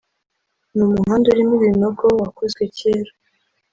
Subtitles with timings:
[0.73, 3.11] Ni umuhanda urimo ibinogo wakozwe cyera